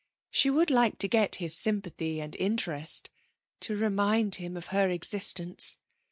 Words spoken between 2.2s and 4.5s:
and interest, to remind